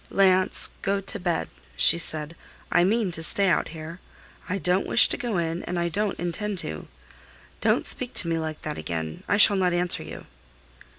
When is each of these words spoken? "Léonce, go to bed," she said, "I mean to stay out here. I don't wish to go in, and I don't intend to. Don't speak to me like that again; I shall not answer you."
"Léonce, 0.11 0.69
go 0.81 0.99
to 0.99 1.19
bed," 1.19 1.47
she 1.77 1.99
said, 1.99 2.35
"I 2.71 2.83
mean 2.83 3.11
to 3.11 3.21
stay 3.21 3.47
out 3.49 3.67
here. 3.67 3.99
I 4.49 4.57
don't 4.57 4.87
wish 4.87 5.07
to 5.09 5.15
go 5.15 5.37
in, 5.37 5.61
and 5.65 5.77
I 5.77 5.89
don't 5.89 6.17
intend 6.19 6.57
to. 6.65 6.87
Don't 7.61 7.85
speak 7.85 8.15
to 8.15 8.27
me 8.27 8.39
like 8.39 8.63
that 8.63 8.79
again; 8.79 9.21
I 9.27 9.37
shall 9.37 9.57
not 9.57 9.73
answer 9.73 10.01
you." 10.01 10.25